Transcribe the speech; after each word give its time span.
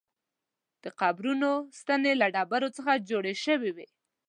د 0.83 0.85
قبرونو 1.01 1.49
ستنې 1.79 2.13
له 2.21 2.27
ډبرو 2.35 2.69
څخه 2.77 3.03
جوړې 3.09 3.33
شوې 3.45 3.71
وې. 3.75 3.87